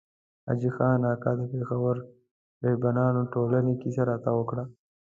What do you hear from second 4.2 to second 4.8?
وکړه.